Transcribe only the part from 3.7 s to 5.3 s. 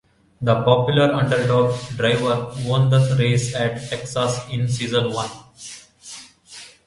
Texas in Season One.